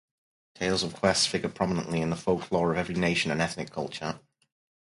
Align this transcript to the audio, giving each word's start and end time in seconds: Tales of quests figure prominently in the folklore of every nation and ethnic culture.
Tales 0.55 0.81
of 0.81 0.95
quests 0.95 1.27
figure 1.27 1.47
prominently 1.47 2.01
in 2.01 2.09
the 2.09 2.15
folklore 2.15 2.71
of 2.71 2.77
every 2.79 2.95
nation 2.95 3.29
and 3.31 3.39
ethnic 3.39 3.69
culture. 3.69 4.19